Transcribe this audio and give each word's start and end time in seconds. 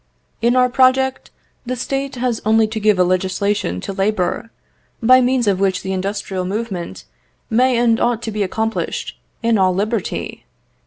"In 0.41 0.55
our 0.55 0.67
project, 0.67 1.29
the 1.63 1.75
State 1.75 2.15
has 2.15 2.41
only 2.43 2.65
to 2.65 2.79
give 2.79 2.97
a 2.97 3.03
legislation 3.03 3.79
to 3.81 3.93
labour, 3.93 4.49
by 4.99 5.21
means 5.21 5.45
of 5.45 5.59
which 5.59 5.83
the 5.83 5.93
industrial 5.93 6.43
movement 6.43 7.05
may 7.51 7.77
and 7.77 7.99
ought 7.99 8.23
to 8.23 8.31
be 8.31 8.41
accomplished 8.41 9.15
in 9.43 9.59
all 9.59 9.75
liberty. 9.75 10.43